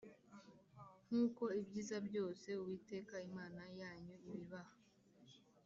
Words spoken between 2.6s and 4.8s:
Uwiteka Imana yanyu ibibaha